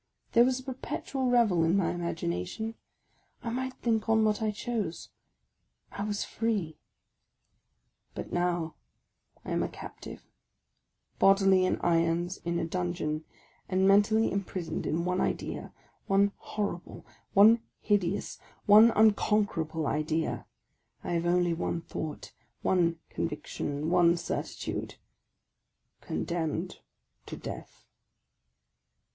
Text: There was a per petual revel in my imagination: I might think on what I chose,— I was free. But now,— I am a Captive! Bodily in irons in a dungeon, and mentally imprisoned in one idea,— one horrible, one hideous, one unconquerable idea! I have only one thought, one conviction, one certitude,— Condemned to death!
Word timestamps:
There 0.31 0.43
was 0.45 0.59
a 0.59 0.63
per 0.63 0.73
petual 0.73 1.31
revel 1.31 1.63
in 1.63 1.77
my 1.77 1.91
imagination: 1.91 2.73
I 3.43 3.51
might 3.51 3.73
think 3.83 4.09
on 4.09 4.23
what 4.25 4.41
I 4.41 4.49
chose,— 4.49 5.09
I 5.91 6.03
was 6.05 6.23
free. 6.23 6.79
But 8.15 8.33
now,— 8.33 8.73
I 9.45 9.51
am 9.51 9.61
a 9.61 9.69
Captive! 9.69 10.23
Bodily 11.19 11.65
in 11.67 11.77
irons 11.81 12.37
in 12.43 12.57
a 12.57 12.65
dungeon, 12.65 13.25
and 13.69 13.87
mentally 13.87 14.31
imprisoned 14.31 14.87
in 14.87 15.05
one 15.05 15.21
idea,— 15.21 15.71
one 16.07 16.31
horrible, 16.37 17.05
one 17.33 17.61
hideous, 17.79 18.39
one 18.65 18.89
unconquerable 18.95 19.85
idea! 19.85 20.47
I 21.03 21.11
have 21.11 21.27
only 21.27 21.53
one 21.53 21.79
thought, 21.79 22.31
one 22.63 22.97
conviction, 23.11 23.91
one 23.91 24.17
certitude,— 24.17 24.95
Condemned 26.01 26.79
to 27.27 27.37
death! 27.37 27.85